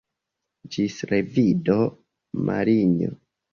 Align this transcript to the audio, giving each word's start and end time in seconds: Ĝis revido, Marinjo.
Ĝis 0.75 0.95
revido, 1.11 1.77
Marinjo. 2.51 3.15